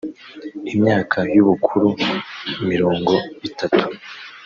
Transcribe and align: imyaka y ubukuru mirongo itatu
imyaka 0.73 1.19
y 1.35 1.37
ubukuru 1.43 1.87
mirongo 2.69 3.13
itatu 3.47 3.85